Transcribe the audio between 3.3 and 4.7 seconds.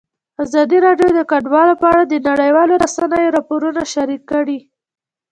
راپورونه شریک کړي.